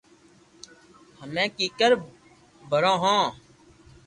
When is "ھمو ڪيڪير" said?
1.19-1.91